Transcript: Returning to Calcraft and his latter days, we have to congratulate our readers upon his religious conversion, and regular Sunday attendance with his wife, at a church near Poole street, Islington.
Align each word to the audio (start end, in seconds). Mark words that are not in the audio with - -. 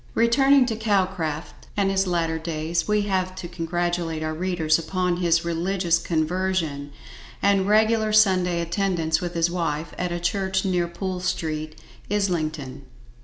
Returning 0.15 0.65
to 0.65 0.75
Calcraft 0.75 1.67
and 1.77 1.91
his 1.91 2.07
latter 2.07 2.39
days, 2.39 2.87
we 2.87 3.03
have 3.03 3.35
to 3.35 3.47
congratulate 3.47 4.23
our 4.23 4.33
readers 4.33 4.79
upon 4.79 5.17
his 5.17 5.45
religious 5.45 5.99
conversion, 5.99 6.91
and 7.39 7.67
regular 7.67 8.11
Sunday 8.11 8.61
attendance 8.61 9.21
with 9.21 9.35
his 9.35 9.51
wife, 9.51 9.93
at 9.99 10.11
a 10.11 10.19
church 10.19 10.65
near 10.65 10.87
Poole 10.87 11.19
street, 11.19 11.77
Islington. 12.09 12.87